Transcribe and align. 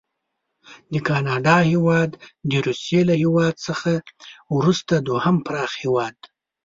د 0.93 0.95
کاناډا 1.07 1.57
هیواد 1.71 2.11
د 2.49 2.51
روسي 2.65 2.99
له 3.09 3.13
هیواد 3.23 3.55
څخه 3.67 3.91
وروسته 4.55 4.93
دوهم 5.07 5.35
پراخ 5.45 5.71
هیواد 5.83 6.13
دی. 6.21 6.29